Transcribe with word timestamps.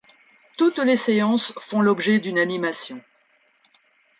Toutes 0.57 0.79
les 0.79 0.97
séances 0.97 1.53
font 1.59 1.79
l'objet 1.81 2.17
d'une 2.19 2.39
animation. 2.39 2.99